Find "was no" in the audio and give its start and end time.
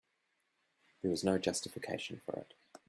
1.11-1.37